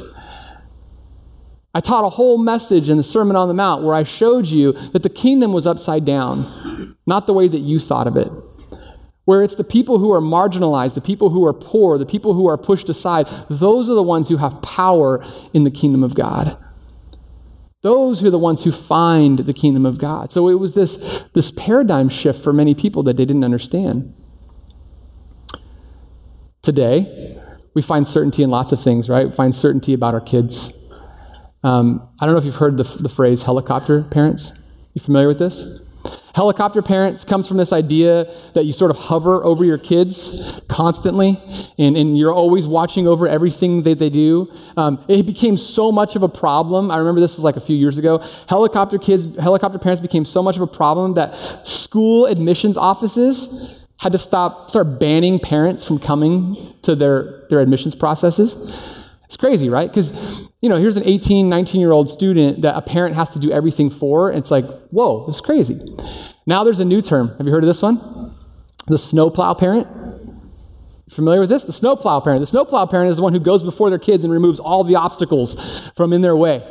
[1.74, 4.74] I taught a whole message in the Sermon on the Mount where I showed you
[4.91, 8.32] that the kingdom was upside down, not the way that you thought of it
[9.26, 12.48] where it's the people who are marginalized, the people who are poor, the people who
[12.48, 16.58] are pushed aside, those are the ones who have power in the kingdom of God.
[17.82, 20.32] Those are the ones who find the kingdom of God.
[20.32, 20.98] So it was this,
[21.34, 24.14] this paradigm shift for many people that they didn't understand.
[26.62, 27.38] Today,
[27.74, 29.28] we find certainty in lots of things, right?
[29.28, 30.78] We find certainty about our kids.
[31.62, 34.54] Um, I don't know if you've heard the, the phrase helicopter parents.
[34.94, 35.82] You familiar with this?
[36.34, 41.39] Helicopter parents comes from this idea that you sort of hover over your kids constantly
[41.78, 44.52] and, and you're always watching over everything that they do.
[44.76, 46.89] Um, it became so much of a problem.
[46.89, 48.17] I remember this was like a few years ago.
[48.48, 54.12] Helicopter kids, helicopter parents became so much of a problem that school admissions offices had
[54.12, 58.56] to stop, start banning parents from coming to their, their admissions processes.
[59.26, 59.90] It's crazy, right?
[59.90, 60.12] Because,
[60.62, 63.52] you know, here's an 18, 19 year old student that a parent has to do
[63.52, 64.32] everything for.
[64.32, 65.80] It's like, whoa, this is crazy.
[66.46, 67.30] Now there's a new term.
[67.38, 68.36] Have you heard of this one?
[68.88, 69.88] The snowplow parent.
[71.10, 71.64] Familiar with this?
[71.64, 72.42] The snowplow parent.
[72.42, 74.96] The snowplow parent is the one who goes before their kids and removes all the
[74.96, 75.56] obstacles
[75.96, 76.62] from in their way.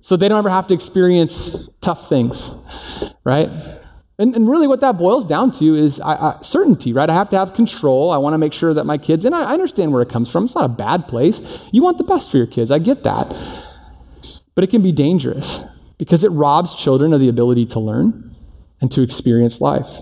[0.00, 2.50] So they don't ever have to experience tough things,
[3.24, 3.48] right?
[4.16, 7.10] And, and really, what that boils down to is I, I, certainty, right?
[7.10, 8.12] I have to have control.
[8.12, 10.30] I want to make sure that my kids, and I, I understand where it comes
[10.30, 10.44] from.
[10.44, 11.40] It's not a bad place.
[11.72, 12.70] You want the best for your kids.
[12.70, 13.28] I get that.
[14.54, 15.60] But it can be dangerous
[15.98, 18.36] because it robs children of the ability to learn
[18.80, 19.98] and to experience life.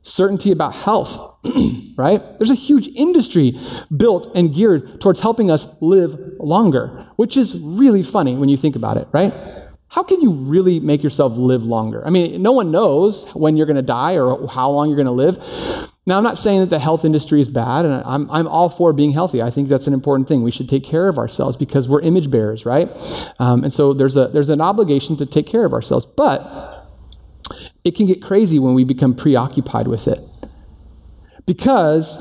[0.00, 1.18] Certainty about health,
[1.96, 2.22] right?
[2.38, 3.58] There's a huge industry
[3.94, 8.76] built and geared towards helping us live longer, which is really funny when you think
[8.76, 9.32] about it, right?
[9.94, 12.04] How can you really make yourself live longer?
[12.04, 15.06] I mean, no one knows when you're going to die or how long you're going
[15.06, 15.38] to live.
[16.04, 18.92] Now, I'm not saying that the health industry is bad, and I'm, I'm all for
[18.92, 19.40] being healthy.
[19.40, 20.42] I think that's an important thing.
[20.42, 22.90] We should take care of ourselves because we're image bearers, right?
[23.38, 26.06] Um, and so there's, a, there's an obligation to take care of ourselves.
[26.06, 26.90] But
[27.84, 30.18] it can get crazy when we become preoccupied with it.
[31.46, 32.18] Because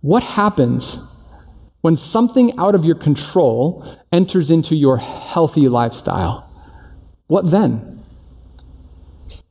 [0.00, 1.06] what happens
[1.82, 6.43] when something out of your control enters into your healthy lifestyle?
[7.26, 8.02] What then?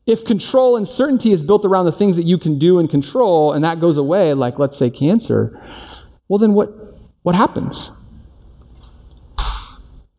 [0.05, 3.53] If control and certainty is built around the things that you can do and control,
[3.53, 5.61] and that goes away, like let's say cancer,
[6.27, 6.73] well, then what,
[7.21, 7.89] what happens?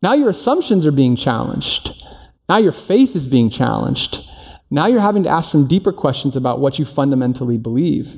[0.01, 2.03] Now your assumptions are being challenged.
[2.49, 4.23] Now your faith is being challenged.
[4.71, 8.17] Now you're having to ask some deeper questions about what you fundamentally believe.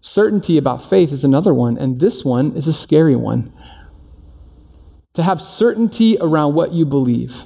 [0.00, 3.52] Certainty about faith is another one, and this one is a scary one.
[5.14, 7.44] To have certainty around what you believe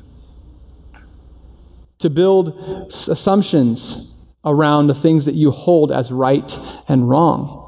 [1.98, 6.58] to build assumptions around the things that you hold as right
[6.88, 7.64] and wrong.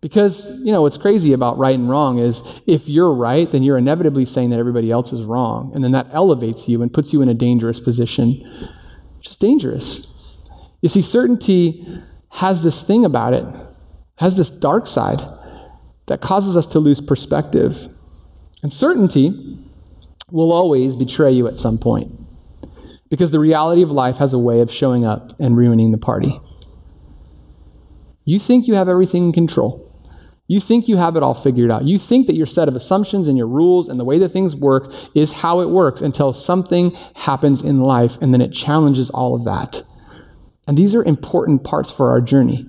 [0.00, 3.78] Because, you know, what's crazy about right and wrong is if you're right, then you're
[3.78, 5.72] inevitably saying that everybody else is wrong.
[5.74, 8.44] And then that elevates you and puts you in a dangerous position,
[9.18, 10.14] which is dangerous.
[10.80, 13.44] You see, certainty has this thing about it,
[14.16, 15.20] has this dark side
[16.06, 17.92] that causes us to lose perspective.
[18.62, 19.58] And certainty
[20.30, 22.12] will always betray you at some point.
[23.10, 26.40] Because the reality of life has a way of showing up and ruining the party.
[28.24, 29.88] You think you have everything in control.
[30.46, 31.84] You think you have it all figured out.
[31.84, 34.56] You think that your set of assumptions and your rules and the way that things
[34.56, 39.34] work is how it works until something happens in life and then it challenges all
[39.34, 39.84] of that.
[40.66, 42.66] And these are important parts for our journey.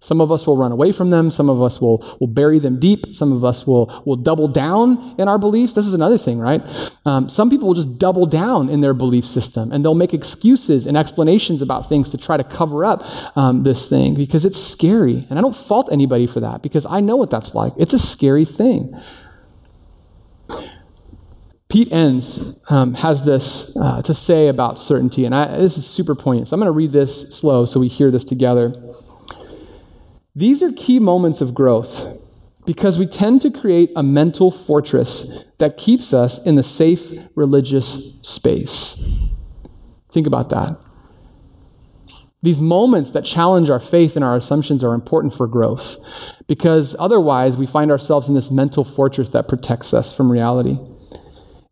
[0.00, 1.30] Some of us will run away from them.
[1.30, 3.14] Some of us will, will bury them deep.
[3.14, 5.72] Some of us will, will double down in our beliefs.
[5.72, 6.62] This is another thing, right?
[7.04, 10.86] Um, some people will just double down in their belief system and they'll make excuses
[10.86, 13.04] and explanations about things to try to cover up
[13.36, 15.26] um, this thing because it's scary.
[15.30, 17.72] And I don't fault anybody for that because I know what that's like.
[17.76, 18.94] It's a scary thing.
[21.68, 26.14] Pete Enns um, has this uh, to say about certainty, and I, this is super
[26.14, 26.48] poignant.
[26.48, 28.85] So I'm going to read this slow so we hear this together.
[30.36, 32.18] These are key moments of growth
[32.66, 38.18] because we tend to create a mental fortress that keeps us in the safe religious
[38.20, 39.02] space.
[40.12, 40.78] Think about that.
[42.42, 45.96] These moments that challenge our faith and our assumptions are important for growth
[46.46, 50.78] because otherwise we find ourselves in this mental fortress that protects us from reality.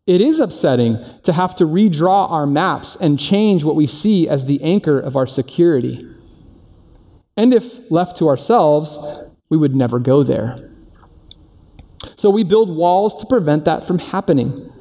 [0.06, 4.46] It is upsetting to have to redraw our maps and change what we see as
[4.46, 6.13] the anchor of our security.
[7.36, 8.98] And if left to ourselves,
[9.48, 10.70] we would never go there.
[12.16, 14.72] So we build walls to prevent that from happening.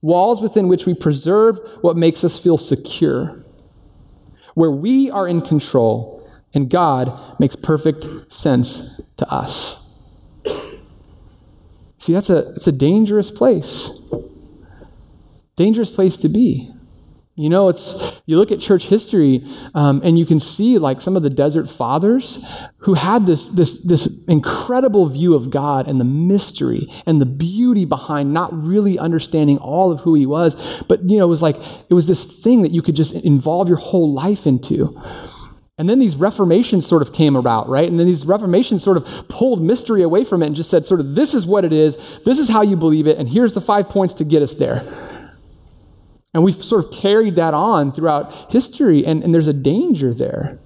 [0.00, 3.44] Walls within which we preserve what makes us feel secure,
[4.54, 6.18] where we are in control
[6.54, 9.84] and God makes perfect sense to us.
[11.98, 13.90] See, that's a, that's a dangerous place.
[15.56, 16.72] Dangerous place to be.
[17.38, 17.94] You know, it's
[18.26, 21.70] you look at church history, um, and you can see like some of the desert
[21.70, 22.44] fathers
[22.78, 27.84] who had this this this incredible view of God and the mystery and the beauty
[27.84, 30.56] behind not really understanding all of who He was,
[30.88, 31.56] but you know, it was like
[31.88, 35.00] it was this thing that you could just involve your whole life into.
[35.78, 37.88] And then these reformations sort of came about, right?
[37.88, 40.98] And then these reformations sort of pulled mystery away from it and just said, sort
[40.98, 43.60] of, this is what it is, this is how you believe it, and here's the
[43.60, 45.17] five points to get us there.
[46.38, 50.60] And we've sort of carried that on throughout history, and, and there's a danger there.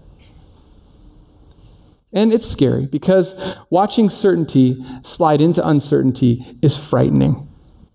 [2.12, 3.34] And it's scary because
[3.70, 7.48] watching certainty slide into uncertainty is frightening.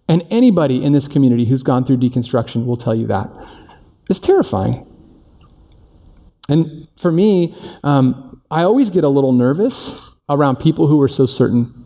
[0.08, 3.30] And anybody in this community who's gone through deconstruction will tell you that.
[4.10, 4.84] It's terrifying.
[6.50, 9.94] And for me, um, I always get a little nervous
[10.28, 11.86] around people who are so certain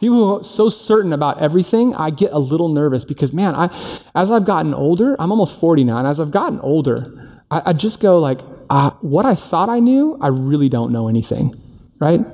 [0.00, 3.68] People who are so certain about everything, I get a little nervous because, man, I,
[4.14, 7.72] as I've gotten older, I'm almost 40 now, and as I've gotten older, I, I
[7.74, 11.60] just go like, uh, what I thought I knew, I really don't know anything,
[11.98, 12.24] right?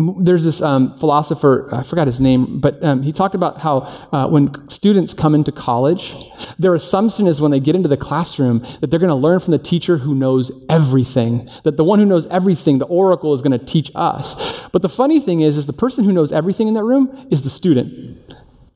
[0.00, 3.80] There's this um, philosopher, I forgot his name, but um, he talked about how
[4.12, 6.14] uh, when students come into college,
[6.58, 9.52] their assumption is when they get into the classroom that they're going to learn from
[9.52, 13.58] the teacher who knows everything, that the one who knows everything, the oracle, is going
[13.58, 14.34] to teach us.
[14.72, 17.42] But the funny thing is, is the person who knows everything in that room is
[17.42, 18.18] the student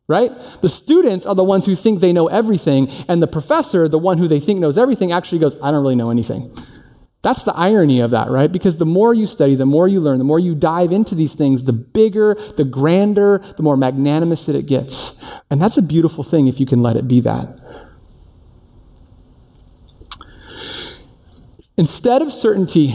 [0.07, 0.31] right?
[0.61, 4.19] The students are the ones who think they know everything, and the professor, the one
[4.19, 6.55] who they think knows everything, actually goes, I don't really know anything.
[7.25, 8.53] That's the irony of that, right?
[8.53, 11.35] Because the more you study, the more you learn, the more you dive into these
[11.35, 15.19] things, the bigger, the grander, the more magnanimous that it gets.
[15.51, 17.59] And that's a beautiful thing if you can let it be that.
[21.79, 22.95] Instead of certainty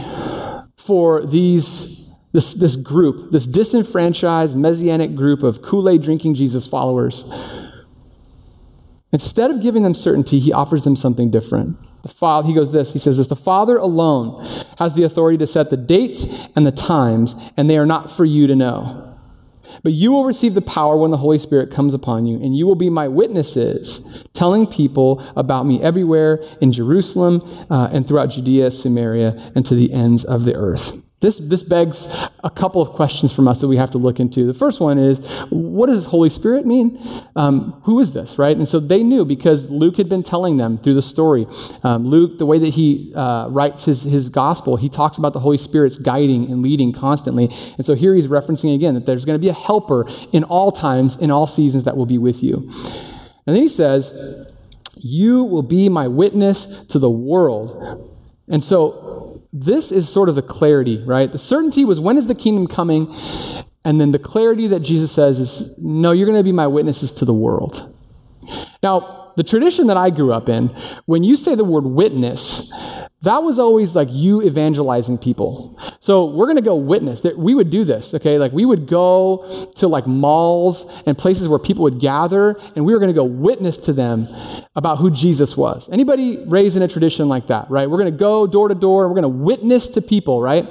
[0.76, 7.24] for these, this, this group, this disenfranchised messianic group of Kool Aid drinking Jesus followers,
[9.10, 11.76] instead of giving them certainty, he offers them something different.
[12.02, 14.44] The Father, he goes this, he says this, the Father alone
[14.78, 16.24] has the authority to set the dates
[16.56, 19.06] and the times, and they are not for you to know.
[19.82, 22.66] But you will receive the power when the Holy Spirit comes upon you, and you
[22.66, 24.00] will be my witnesses,
[24.32, 29.92] telling people about me everywhere in Jerusalem uh, and throughout Judea, Samaria, and to the
[29.92, 30.92] ends of the earth.
[31.20, 32.06] This, this begs
[32.42, 34.46] a couple of questions from us that we have to look into.
[34.46, 35.18] The first one is,
[35.50, 36.98] what does Holy Spirit mean?
[37.36, 38.56] Um, who is this, right?
[38.56, 41.46] And so they knew because Luke had been telling them through the story.
[41.82, 45.40] Um, Luke, the way that he uh, writes his, his gospel, he talks about the
[45.40, 47.50] Holy Spirit's guiding and leading constantly.
[47.76, 50.72] And so here he's referencing again that there's going to be a helper in all
[50.72, 52.56] times, in all seasons that will be with you.
[53.46, 54.14] And then he says,
[54.96, 58.06] You will be my witness to the world.
[58.50, 61.30] And so this is sort of the clarity, right?
[61.30, 63.14] The certainty was when is the kingdom coming?
[63.84, 67.12] And then the clarity that Jesus says is, no, you're going to be my witnesses
[67.12, 67.96] to the world.
[68.82, 70.68] Now, the tradition that I grew up in,
[71.06, 72.70] when you say the word witness,
[73.22, 75.78] that was always like you evangelizing people.
[76.00, 77.20] So we're going to go witness.
[77.20, 78.38] That we would do this, okay?
[78.38, 82.94] Like we would go to like malls and places where people would gather, and we
[82.94, 84.28] were going to go witness to them
[84.74, 85.88] about who Jesus was.
[85.90, 87.90] Anybody raised in a tradition like that, right?
[87.90, 90.66] We're going to go door to door, we're going to witness to people, right?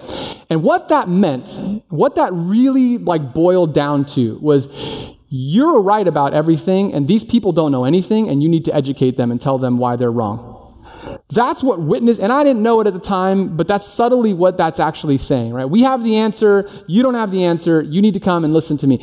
[0.49, 1.51] And what that meant,
[1.89, 4.67] what that really like boiled down to was
[5.27, 9.17] you're right about everything, and these people don't know anything, and you need to educate
[9.17, 10.58] them and tell them why they're wrong.
[11.31, 14.57] That's what witness, and I didn't know it at the time, but that's subtly what
[14.57, 15.65] that's actually saying, right?
[15.65, 18.77] We have the answer, you don't have the answer, you need to come and listen
[18.77, 18.97] to me.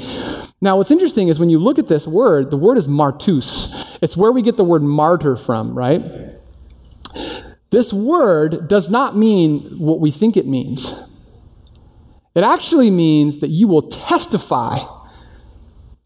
[0.60, 3.72] Now, what's interesting is when you look at this word, the word is martus.
[4.02, 6.02] It's where we get the word martyr from, right?
[7.70, 10.94] This word does not mean what we think it means.
[12.34, 14.78] It actually means that you will testify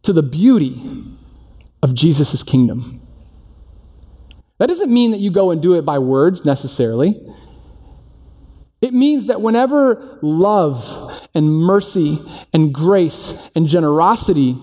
[0.02, 1.02] to the beauty
[1.82, 2.99] of Jesus' kingdom.
[4.60, 7.18] That doesn't mean that you go and do it by words necessarily.
[8.82, 12.18] It means that whenever love and mercy
[12.52, 14.60] and grace and generosity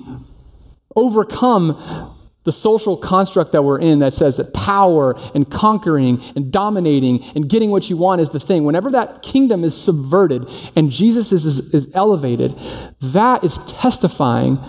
[0.96, 7.24] overcome the social construct that we're in that says that power and conquering and dominating
[7.34, 11.32] and getting what you want is the thing, whenever that kingdom is subverted and Jesus
[11.32, 12.56] is, is, is elevated,
[13.02, 14.60] that is testifying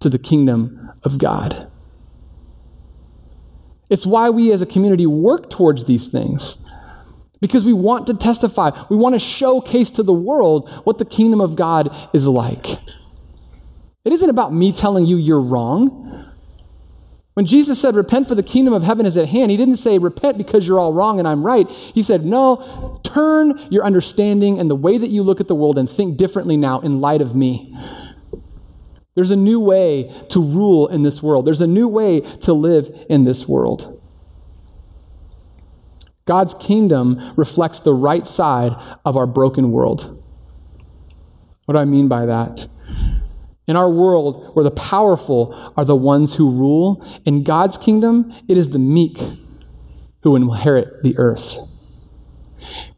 [0.00, 1.70] to the kingdom of God.
[3.94, 6.56] It's why we as a community work towards these things.
[7.40, 11.40] Because we want to testify, we want to showcase to the world what the kingdom
[11.40, 12.70] of God is like.
[14.04, 16.32] It isn't about me telling you you're wrong.
[17.34, 19.98] When Jesus said, Repent for the kingdom of heaven is at hand, he didn't say,
[19.98, 21.70] Repent because you're all wrong and I'm right.
[21.70, 25.78] He said, No, turn your understanding and the way that you look at the world
[25.78, 27.72] and think differently now in light of me.
[29.14, 32.90] There's a new way to rule in this world, there's a new way to live
[33.08, 34.00] in this world.
[36.26, 38.72] God's kingdom reflects the right side
[39.04, 40.24] of our broken world.
[41.66, 42.66] What do I mean by that?
[43.66, 48.56] In our world, where the powerful are the ones who rule, in God's kingdom, it
[48.56, 49.18] is the meek
[50.22, 51.58] who inherit the earth.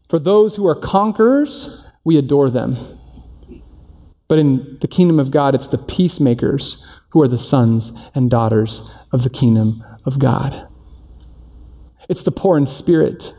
[0.08, 2.98] For those who are conquerors, we adore them.
[4.29, 8.89] But in the kingdom of God, it's the peacemakers who are the sons and daughters
[9.12, 10.66] of the kingdom of God.
[12.09, 13.35] It's the poor in spirit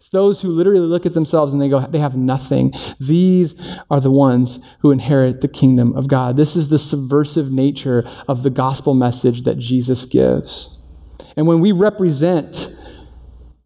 [0.00, 2.72] it's those who literally look at themselves and they go, they have nothing.
[2.98, 3.54] These
[3.90, 6.38] are the ones who inherit the kingdom of God.
[6.38, 10.80] This is the subversive nature of the gospel message that Jesus gives.
[11.36, 12.74] And when we represent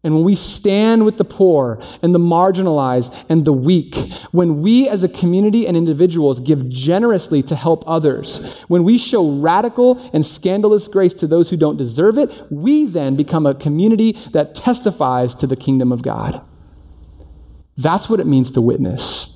[0.05, 3.95] and when we stand with the poor and the marginalized and the weak,
[4.31, 8.37] when we as a community and individuals give generously to help others,
[8.67, 13.15] when we show radical and scandalous grace to those who don't deserve it, we then
[13.15, 16.39] become a community that testifies to the kingdom of God.
[17.75, 19.35] That's what it means to witness.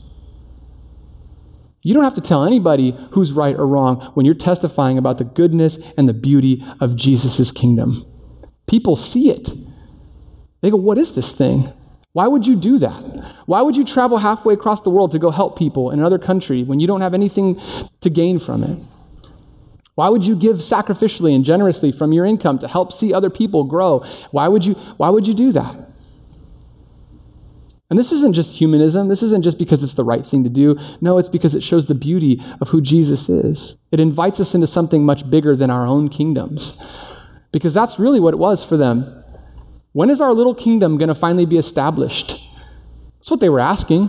[1.81, 5.23] You don't have to tell anybody who's right or wrong when you're testifying about the
[5.23, 8.05] goodness and the beauty of Jesus' kingdom.
[8.67, 9.49] People see it.
[10.61, 11.73] They go, What is this thing?
[12.13, 13.35] Why would you do that?
[13.45, 16.63] Why would you travel halfway across the world to go help people in another country
[16.63, 17.61] when you don't have anything
[18.01, 18.79] to gain from it?
[19.93, 23.63] Why would you give sacrificially and generously from your income to help see other people
[23.65, 23.99] grow?
[24.31, 25.75] Why would you, why would you do that?
[27.89, 29.07] And this isn't just humanism.
[29.07, 30.77] This isn't just because it's the right thing to do.
[31.01, 33.77] No, it's because it shows the beauty of who Jesus is.
[33.91, 36.81] It invites us into something much bigger than our own kingdoms.
[37.51, 39.18] Because that's really what it was for them.
[39.99, 42.41] When is our little kingdom going to finally be established?
[43.17, 44.07] That's what they were asking.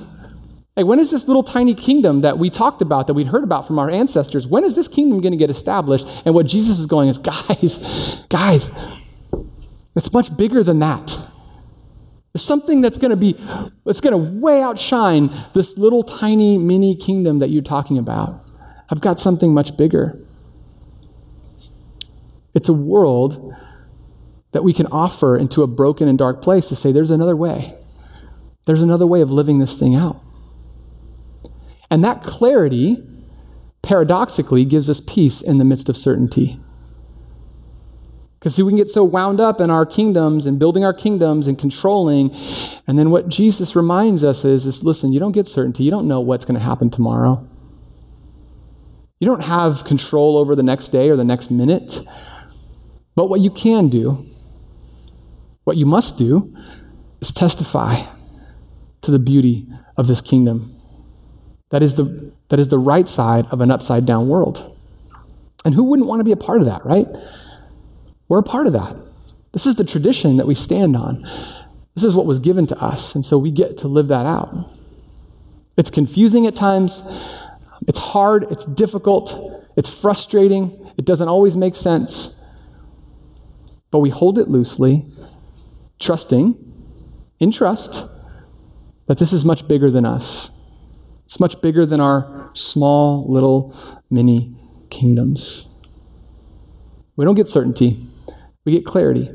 [0.77, 3.67] Hey, when is this little tiny kingdom that we talked about, that we'd heard about
[3.67, 6.07] from our ancestors, when is this kingdom going to get established?
[6.25, 8.71] And what Jesus is going is, guys, guys,
[9.97, 11.09] it's much bigger than that.
[12.33, 13.33] There's something that's going to be,
[13.85, 18.49] that's going to way outshine this little tiny mini kingdom that you're talking about.
[18.91, 20.25] I've got something much bigger.
[22.55, 23.57] It's a world
[24.53, 27.77] that we can offer into a broken and dark place to say, there's another way.
[28.65, 30.21] There's another way of living this thing out.
[31.91, 33.03] And that clarity,
[33.83, 36.59] paradoxically, gives us peace in the midst of certainty.
[38.39, 41.47] Because see, we can get so wound up in our kingdoms and building our kingdoms
[41.47, 42.35] and controlling.
[42.87, 45.85] And then what Jesus reminds us is, is listen, you don't get certainty.
[45.85, 47.47] You don't know what's going to happen tomorrow.
[49.19, 51.99] You don't have control over the next day or the next minute.
[53.15, 54.27] But what you can do
[55.71, 56.53] what you must do
[57.21, 58.05] is testify
[59.03, 60.77] to the beauty of this kingdom.
[61.69, 64.77] That is the, that is the right side of an upside down world.
[65.65, 67.07] And who wouldn't want to be a part of that, right?
[68.27, 68.97] We're a part of that.
[69.53, 71.23] This is the tradition that we stand on.
[71.95, 74.77] This is what was given to us, and so we get to live that out.
[75.77, 77.01] It's confusing at times,
[77.87, 82.43] it's hard, it's difficult, it's frustrating, it doesn't always make sense.
[83.93, 85.07] But we hold it loosely
[86.01, 86.57] trusting,
[87.39, 88.07] in trust,
[89.07, 90.51] that this is much bigger than us.
[91.27, 93.77] It's much bigger than our small, little,
[94.11, 94.57] mini
[94.91, 95.69] kingdoms.
[97.17, 98.05] We don't get certainty,
[98.65, 99.31] we get clarity.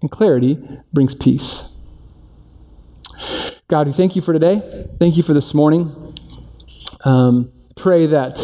[0.00, 0.58] And clarity
[0.92, 1.74] brings peace.
[3.66, 4.86] God, we thank you for today.
[5.00, 6.16] Thank you for this morning.
[7.04, 8.38] Um, pray that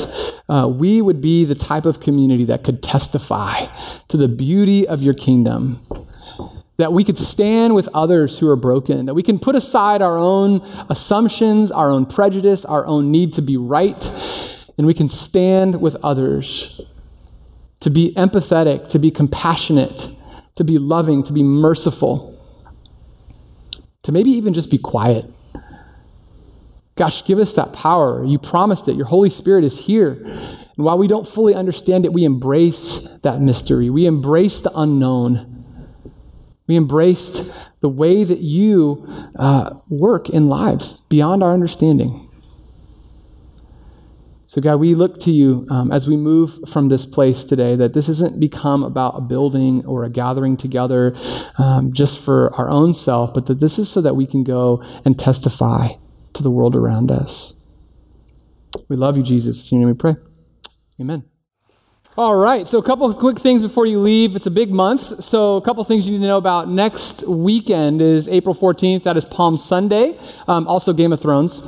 [0.48, 3.66] uh, we would be the type of community that could testify
[4.08, 5.80] to the beauty of your kingdom
[6.76, 10.18] that we could stand with others who are broken, that we can put aside our
[10.18, 10.60] own
[10.90, 14.10] assumptions, our own prejudice, our own need to be right,
[14.76, 16.80] and we can stand with others
[17.80, 20.08] to be empathetic, to be compassionate,
[20.56, 22.32] to be loving, to be merciful,
[24.02, 25.32] to maybe even just be quiet.
[26.96, 28.24] Gosh, give us that power.
[28.24, 28.94] You promised it.
[28.94, 30.12] Your Holy Spirit is here.
[30.12, 33.90] And while we don't fully understand it, we embrace that mystery.
[33.90, 35.53] We embrace the unknown.
[36.66, 37.50] We embraced
[37.80, 39.06] the way that you
[39.36, 42.30] uh, work in lives beyond our understanding.
[44.46, 47.92] So, God, we look to you um, as we move from this place today, that
[47.92, 51.12] this isn't become about a building or a gathering together
[51.58, 54.80] um, just for our own self, but that this is so that we can go
[55.04, 55.88] and testify
[56.34, 57.54] to the world around us.
[58.88, 59.72] We love you, Jesus.
[59.72, 60.16] In your name we pray.
[61.00, 61.24] Amen.
[62.16, 64.36] All right, so a couple of quick things before you leave.
[64.36, 66.68] It's a big month, so a couple of things you need to know about.
[66.68, 69.02] Next weekend is April 14th.
[69.02, 70.16] That is Palm Sunday.
[70.46, 71.60] Um, also, Game of Thrones.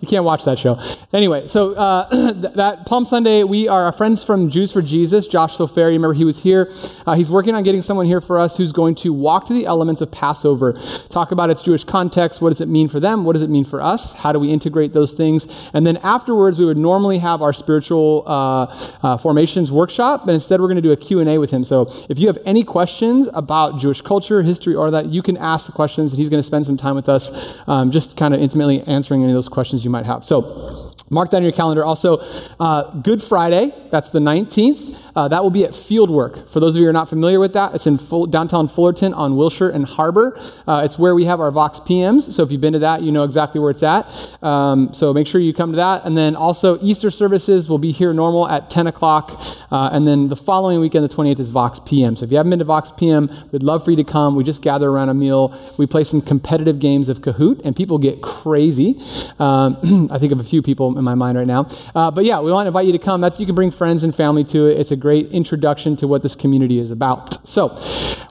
[0.00, 0.80] You can't watch that show.
[1.12, 5.56] Anyway, so uh, that Palm Sunday, we are our friends from Jews for Jesus, Josh
[5.56, 5.78] Sofer.
[5.78, 6.72] You remember, he was here.
[7.04, 9.66] Uh, he's working on getting someone here for us who's going to walk to the
[9.66, 10.74] elements of Passover,
[11.08, 12.40] talk about its Jewish context.
[12.40, 13.24] What does it mean for them?
[13.24, 14.12] What does it mean for us?
[14.12, 15.48] How do we integrate those things?
[15.72, 18.66] And then afterwards, we would normally have our spiritual uh,
[19.02, 21.64] uh formations workshop, but instead, we're going to do a Q&A with him.
[21.64, 25.66] So if you have any questions about Jewish culture, history, or that, you can ask
[25.66, 27.32] the questions, and he's going to spend some time with us,
[27.66, 30.22] um, just kind of intimately answering any of those questions you might have.
[30.24, 31.84] So Mark that in your calendar.
[31.84, 32.18] Also,
[32.60, 34.96] uh, Good Friday, that's the 19th.
[35.16, 36.48] Uh, that will be at Fieldwork.
[36.50, 39.14] For those of you who are not familiar with that, it's in full, downtown Fullerton
[39.14, 40.38] on Wilshire and Harbor.
[40.66, 42.32] Uh, it's where we have our Vox PMs.
[42.32, 44.06] So if you've been to that, you know exactly where it's at.
[44.42, 46.04] Um, so make sure you come to that.
[46.04, 49.40] And then also, Easter services will be here normal at 10 o'clock.
[49.70, 52.16] Uh, and then the following weekend, the 28th, is Vox PM.
[52.16, 54.36] So if you haven't been to Vox PM, we'd love for you to come.
[54.36, 55.56] We just gather around a meal.
[55.78, 59.00] We play some competitive games of Kahoot, and people get crazy.
[59.38, 61.68] Um, I think of a few people in my mind right now.
[61.94, 63.20] Uh, but yeah, we want to invite you to come.
[63.20, 64.78] That's, you can bring friends and family to it.
[64.78, 67.48] It's a great introduction to what this community is about.
[67.48, 67.68] So,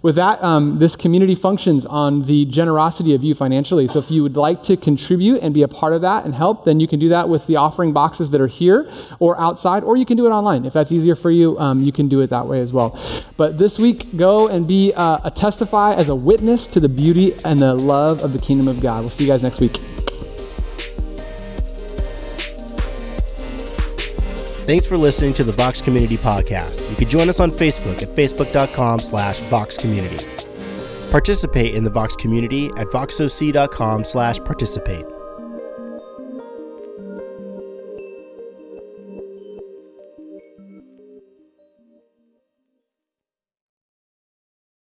[0.04, 3.88] with that, um, this community functions on the generosity of you financially.
[3.88, 6.66] So, if you would like to contribute and be a part of that and help,
[6.66, 8.90] then you can do that with the offering boxes that are here
[9.20, 10.66] or outside, or you can do it online.
[10.66, 13.00] If that's easier for you, um, you can do it that way as well.
[13.38, 17.34] But this week, go and be uh, a testify as a witness to the beauty
[17.44, 19.02] and the love of the kingdom of God.
[19.02, 19.97] We'll see you guys next week.
[24.68, 26.90] Thanks for listening to the Vox Community Podcast.
[26.90, 30.26] You can join us on Facebook at facebook.com slash Vox Community.
[31.10, 35.06] Participate in the Vox community at voxoc.com slash participate.